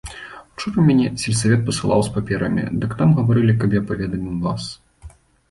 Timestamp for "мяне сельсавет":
0.85-1.61